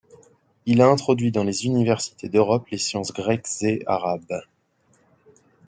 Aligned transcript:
Il 0.65 0.81
a 0.81 0.87
introduit 0.89 1.31
dans 1.31 1.43
les 1.43 1.65
universités 1.67 2.27
d’Europe 2.27 2.65
les 2.71 2.79
sciences 2.79 3.13
grecques 3.13 3.45
et 3.61 3.83
arabes. 3.85 4.41